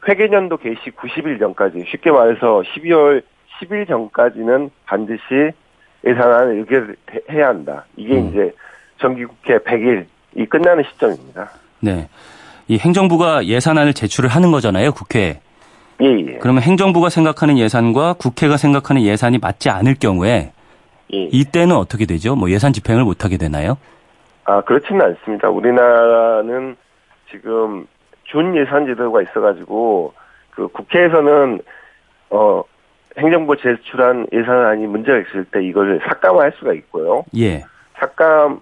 [0.08, 3.22] 회계년도 개시 90일 전까지 쉽게 말해서 12월
[3.60, 5.52] 10일 전까지는 반드시
[6.04, 6.96] 예산안을 의결
[7.30, 7.84] 해야 한다.
[7.96, 8.28] 이게 음.
[8.28, 8.52] 이제
[8.98, 11.50] 정기국회 100일이 끝나는 시점입니다.
[11.80, 12.08] 네.
[12.68, 15.40] 이 행정부가 예산안을 제출을 하는 거잖아요, 국회에.
[16.02, 16.38] 예, 예.
[16.38, 20.52] 그러면 행정부가 생각하는 예산과 국회가 생각하는 예산이 맞지 않을 경우에
[21.12, 21.28] 예.
[21.32, 22.36] 이때는 어떻게 되죠?
[22.36, 23.76] 뭐 예산 집행을 못 하게 되나요?
[24.44, 25.50] 아, 그렇지는 않습니다.
[25.50, 26.76] 우리나라는
[27.30, 27.86] 지금
[28.24, 30.14] 준 예산 제도가 있어 가지고
[30.50, 31.60] 그 국회에서는
[32.30, 32.62] 어
[33.18, 37.24] 행정부 제출한 예산안이 문제가 있을 때 이걸 삭감할 수가 있고요.
[37.36, 37.64] 예.
[37.98, 38.60] 삭감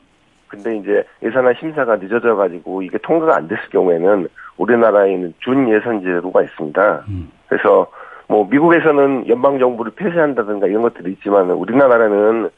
[0.49, 7.05] 근데 이제 예산안 심사가 늦어져 가지고 이게 통과가 안 됐을 경우에는 우리나라에는 준 예산제도가 있습니다.
[7.09, 7.31] 음.
[7.49, 7.87] 그래서
[8.27, 12.51] 뭐 미국에서는 연방 정부를 폐쇄한다든가 이런 것들이 있지만 우리나라는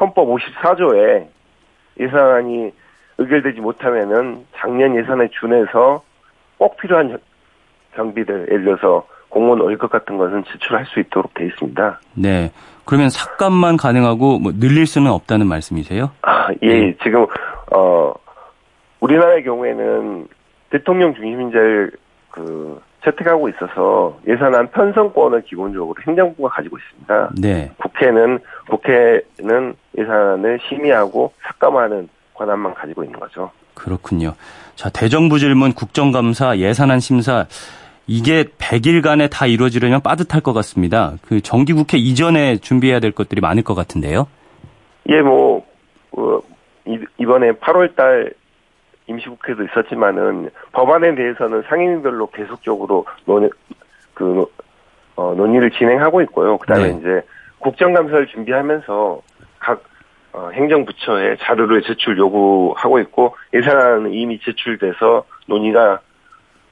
[0.00, 1.26] 헌법 54조에
[1.98, 2.72] 예산안이
[3.18, 6.02] 의결되지 못하면은 작년 예산에 준해서
[6.58, 7.18] 꼭 필요한
[7.94, 12.00] 경비들 예를 들어서 공무원 월급 같은 것은 지출할 수 있도록 돼 있습니다.
[12.14, 12.50] 네.
[12.84, 16.10] 그러면 삭감만 가능하고 뭐 늘릴 수는 없다는 말씀이세요?
[16.22, 16.68] 아, 예.
[16.68, 16.96] 네.
[17.02, 17.26] 지금
[17.74, 18.12] 어
[19.00, 20.28] 우리나라의 경우에는
[20.70, 21.92] 대통령 중심제를
[22.30, 27.30] 그 채택하고 있어서 예산안 편성권을 기본적으로 행정부가 가지고 있습니다.
[27.40, 27.70] 네.
[27.78, 33.50] 국회는 국회는 예산을 심의하고 삭감하는 권한만 가지고 있는 거죠.
[33.74, 34.34] 그렇군요.
[34.74, 37.46] 자, 대정부 질문, 국정감사, 예산안 심사
[38.06, 41.14] 이게 100일간에 다 이루어지려면 빠듯할 것 같습니다.
[41.26, 44.28] 그 정기국회 이전에 준비해야 될 것들이 많을 것 같은데요.
[45.08, 45.64] 예, 뭐
[46.12, 46.40] 어,
[47.18, 48.32] 이번에 8월달
[49.08, 53.50] 임시국회도 있었지만은 법안에 대해서는 상임위별로 계속적으로 논의
[54.14, 54.46] 그
[55.16, 56.58] 어, 논의를 진행하고 있고요.
[56.58, 56.98] 그다음에 네.
[56.98, 57.22] 이제
[57.58, 59.22] 국정감사를 준비하면서
[59.58, 59.82] 각
[60.32, 66.00] 어, 행정부처에 자료를 제출 요구하고 있고 예산안은 이미 제출돼서 논의가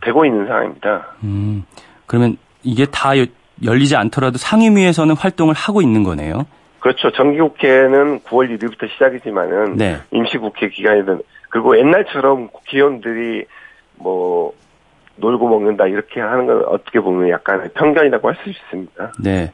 [0.04, 1.06] 되고 있는 상황입니다.
[1.22, 1.64] 음,
[2.06, 3.10] 그러면 이게 다
[3.62, 6.46] 열리지 않더라도 상임위에서는 활동을 하고 있는 거네요.
[6.80, 7.10] 그렇죠.
[7.12, 9.96] 정기국회는 9월 1일부터 시작이지만은 네.
[10.10, 13.44] 임시국회 기간에는 그리고 옛날처럼 국회의원들이
[13.96, 14.52] 뭐
[15.16, 19.12] 놀고 먹는다 이렇게 하는 건 어떻게 보면 약간 편견이라고 할 수 있습니다.
[19.20, 19.52] 네.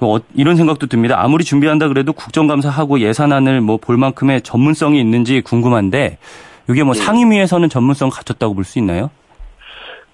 [0.00, 1.22] 어, 이런 생각도 듭니다.
[1.22, 6.18] 아무리 준비한다 그래도 국정감사하고 예산안을 뭐 볼 만큼의 전문성이 있는지 궁금한데
[6.68, 7.00] 이게 뭐 네.
[7.02, 9.10] 상임위에서는 전문성 갖췄다고 볼 수 있나요?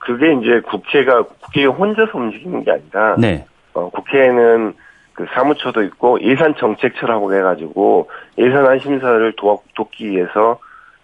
[0.09, 3.44] 그게 이제 국회가 국회의원 혼자서 움직이는 게 아니라 네.
[3.75, 4.73] 어, 국회에는
[5.12, 10.59] 그 사무처도 있고 예산 정책처라고 해가지고 예산안 심사를 도, 돕기 위해서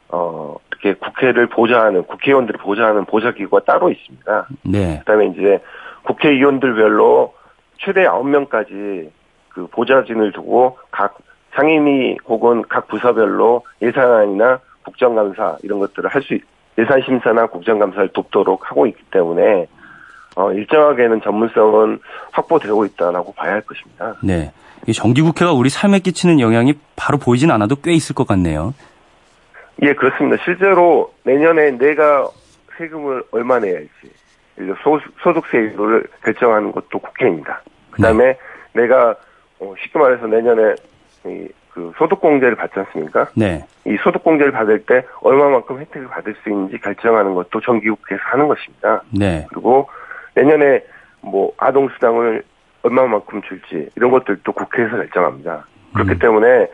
[0.09, 4.49] 어, 이렇게 국회를 보좌하는, 국회의원들을 보좌하는 보좌기구가 따로 있습니다.
[4.63, 5.01] 네.
[5.01, 5.59] 그 다음에 이제
[6.05, 7.35] 국회의원들별로
[7.77, 9.11] 최대 9명까지
[9.51, 11.19] 그 보좌진을 두고 각
[11.53, 16.39] 상임위 혹은 각 부서별로 예산안이나 국정감사 이런 것들을 할 수,
[16.79, 19.67] 예산심사나 국정감사를 돕도록 하고 있기 때문에
[20.37, 22.01] 어, 일정하게는 전문성은
[22.33, 24.17] 확보되고 있다라고 봐야 할 것입니다.
[24.23, 24.53] 네.
[24.87, 28.75] 이 정기국회가 우리 삶에 끼치는 영향이 바로 보이진 않아도 꽤 있을 것 같네요.
[29.83, 30.43] 예, 그렇습니다.
[30.45, 32.29] 실제로 내년에 내가
[32.77, 33.91] 세금을 얼마 내야 할지,
[34.83, 37.63] 소, 소득세율을 결정하는 것도 국회입니다.
[37.91, 38.39] 그 다음에 네.
[38.73, 39.15] 내가,
[39.61, 40.75] 어, 쉽게 말해서 내년에
[41.27, 43.27] 이, 그 소득공제를 받지 않습니까?
[43.35, 43.67] 네.
[43.85, 49.03] 이 소득공제를 받을 때 얼마만큼 혜택을 받을 수 있는지 결정하는 것도 정기국회에서 하는 것입니다.
[49.11, 49.45] 네.
[49.51, 49.89] 그리고
[50.37, 50.85] 내년에
[51.21, 52.45] 뭐 아동수당을
[52.83, 55.67] 얼마만큼 줄지 이런 것들도 국회에서 결정합니다.
[55.95, 56.19] 그렇기 음.
[56.19, 56.69] 때문에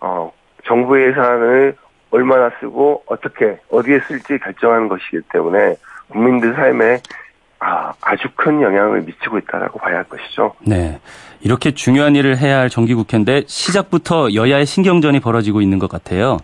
[0.00, 0.30] 어
[0.64, 1.74] 정부 예산을
[2.10, 5.74] 얼마나 쓰고 어떻게 어디에 쓸지 결정하는 것이기 때문에
[6.10, 6.98] 국민들 삶에
[7.60, 10.54] 아, 아주 큰 영향을 미치고 있다라고 봐야 할 것이죠.
[10.64, 11.00] 네.
[11.40, 16.38] 이렇게 중요한 일을 해야 할 정기국회인데 시작부터 여야의 신경전이 벌어지고 있는 것 같아요.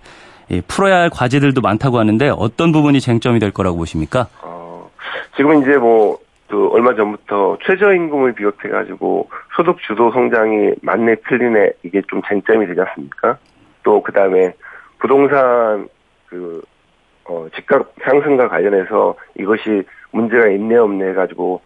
[0.51, 4.27] 예, 풀어야 할 과제들도 많다고 하는데 어떤 부분이 쟁점이 될 거라고 보십니까?
[4.43, 4.91] 어,
[5.37, 12.21] 지금 이제 뭐, 그 얼마 전부터 최저임금을 비롯해가지고 소득 주도 성장이 맞네 틀리네 이게 좀
[12.29, 13.39] 쟁점이 되지 않습니까?
[13.83, 14.53] 또 그 다음에
[14.99, 15.89] 부동산
[16.27, 16.63] 그
[17.25, 19.83] 어, 집값 상승과 관련해서 이것이
[20.15, 21.61] 문제가 있네 없네 해가지고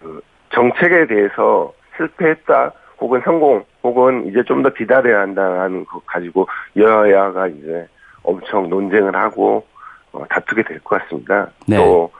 [0.00, 0.20] 그
[0.52, 6.46] 정책에 대해서 실패했다 혹은 성공 혹은 이제 좀 더 기다려야 한다는 거 가지고
[6.76, 7.86] 여야가 이제
[8.22, 9.64] 엄청 논쟁을 하고
[10.12, 11.50] 어, 다투게 될 것 같습니다.
[11.68, 11.76] 네.
[11.76, 12.10] 또,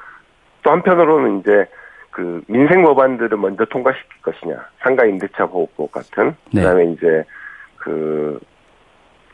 [0.63, 1.67] 또 한편으로는 이제
[2.11, 6.61] 그 민생 법안들을 먼저 통과시킬 것이냐 상가 임대차 보호법 같은 네.
[6.63, 7.25] 그다음에 이제
[7.77, 8.39] 그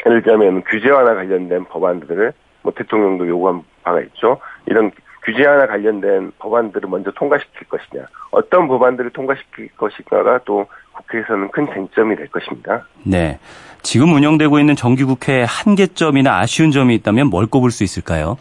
[0.06, 4.38] 예를 들면 규제 완화 관련된 법안들을 뭐 대통령도 요구한 바가 있죠.
[4.66, 4.90] 이런
[5.24, 12.16] 규제 완화 관련된 법안들을 먼저 통과시킬 것이냐, 어떤 법안들을 통과시킬 것인가가 또 국회에서는 큰 쟁점이
[12.16, 12.84] 될 것입니다.
[13.04, 13.38] 네.
[13.82, 18.36] 지금 운영되고 있는 정기국회의 한계점이나 아쉬운 점이 있다면 뭘 꼽을 수 있을까요?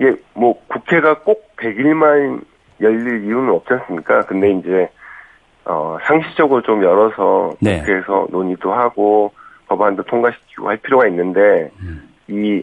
[0.00, 2.42] 예, 뭐 국회가 꼭 100일만
[2.80, 4.22] 열릴 이유는 없지 않습니까?
[4.22, 4.88] 근데 이제
[5.64, 7.78] 어 상시적으로 좀 열어서 네.
[7.78, 9.32] 국회에서 논의도 하고
[9.68, 12.08] 법안도 통과시키고 할 필요가 있는데 음.
[12.28, 12.62] 이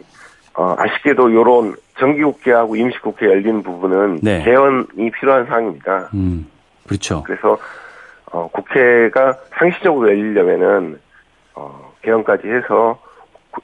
[0.54, 4.44] 어, 아쉽게도 요런 정기국회하고 임시국회 열린 부분은 네.
[4.44, 6.10] 개헌이 필요한 사항입니다.
[6.16, 6.48] 음,
[6.88, 7.24] 그렇죠.
[7.24, 7.58] 그래서
[8.32, 11.00] 어, 국회가 상시적으로 열리려면은
[11.54, 13.00] 어, 개헌까지 해서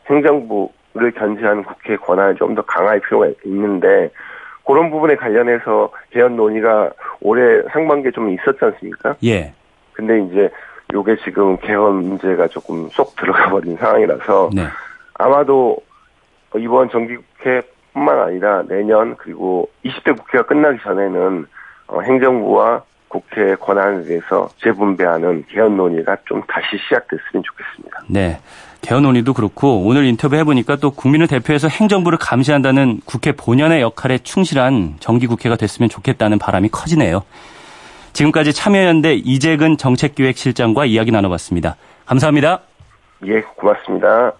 [0.07, 4.11] 행정부를 견제하는 국회 권한을 좀더 강화할 필요가 있는데
[4.65, 9.15] 그런 부분에 관련해서 개헌 논의가 올해 상반기에 좀 있었지 않습니까?
[9.23, 9.53] 예.
[9.93, 10.49] 근데 이제
[10.93, 14.63] 요게 지금 개헌 문제가 조금 쏙 들어가 버린 상황이라서 네.
[15.15, 15.77] 아마도
[16.55, 17.61] 이번 정기국회
[17.97, 21.45] 뿐만 아니라 내년 그리고 20대 국회가 끝나기 전에는
[21.87, 28.03] 어, 행정부와 국회 권한에 대해서 재분배하는 개헌 논의가 좀 다시 시작됐으면 좋겠습니다.
[28.09, 28.39] 네.
[28.81, 34.95] 개헌 논의도 그렇고 오늘 인터뷰 해보니까 또 국민을 대표해서 행정부를 감시한다는 국회 본연의 역할에 충실한
[34.99, 37.23] 정기국회가 됐으면 좋겠다는 바람이 커지네요.
[38.13, 41.75] 지금까지 참여연대 이재근 정책기획실장과 이야기 나눠봤습니다.
[42.05, 42.61] 감사합니다.
[43.25, 44.33] 예, 고맙습니다.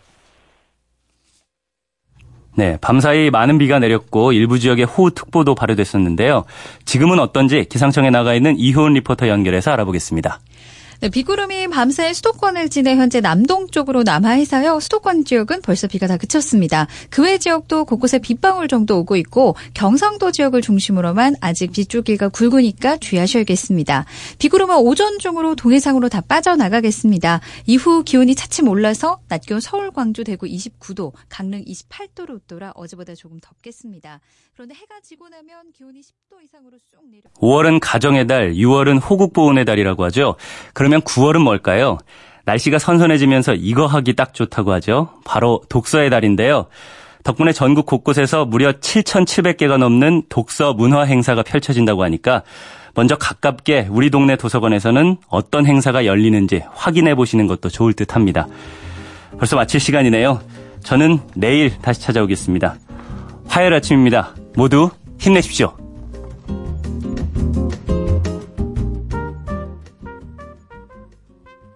[2.58, 6.44] 네, 밤사이 많은 비가 내렸고 일부 지역에 호우특보도 발효됐었는데요.
[6.86, 10.40] 지금은 어떤지 기상청에 나가 있는 이효은 리포터 연결해서 알아보겠습니다.
[11.00, 14.80] 네, 비구름이 밤새 수도권을 지내 현재 남동쪽으로 남하해서요.
[14.80, 16.88] 수도권 지역은 벌써 비가 다 그쳤습니다.
[17.12, 24.06] 그 외 지역도 곳곳에 빗방울 정도 오고 있고 경상도 지역을 중심으로만 아직 빗줄기가 굵으니까 주의하셔야겠습니다.
[24.40, 27.42] 비구름은 오전 중으로 동해상으로 다 빠져나가겠습니다.
[27.66, 33.40] 이후 기온이 차츰 올라서 낮 기온 서울, 광주, 대구 29도, 강릉 28도로 웃돌아 어제보다 조금
[33.42, 34.22] 덥겠습니다.
[34.58, 37.22] 그런데 해가 지고 나면 기온이 10도 이상으로 쑥 내려.
[37.40, 40.36] 5월은 가정의 달, 6월은 호국보훈의 달이라고 하죠.
[40.74, 42.00] 그러면 9월은 뭘까요?
[42.46, 45.12] 날씨가 선선해지면서 이거 하기 딱 좋다고 하죠.
[45.26, 46.66] 바로 독서의 달인데요.
[47.24, 52.42] 덕분에 전국 곳곳에서 무려 7,700개가 넘는 독서 문화 행사가 펼쳐진다고 하니까
[52.96, 58.48] 먼저 가깝게 우리 동네 도서관에서는 어떤 행사가 열리는지 확인해 보시는 것도 좋을 듯 합니다.
[59.38, 60.42] 벌써 마칠 시간이네요.
[60.80, 62.76] 저는 내일 다시 찾아오겠습니다.
[63.48, 64.34] 화요일 아침입니다.
[64.58, 64.90] 모두
[65.20, 65.87] 힘내십시오.